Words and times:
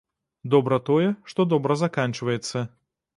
Добра 0.53 0.79
тое, 0.87 1.09
што 1.33 1.45
добра 1.51 1.77
заканчваецца. 1.83 2.65